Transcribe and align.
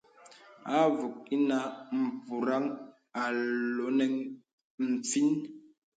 Àvùk 0.79 1.15
ìnə 1.35 1.57
mpùraŋ 2.01 2.63
a 3.21 3.23
loŋə 3.75 4.05
nfīn. 4.91 5.29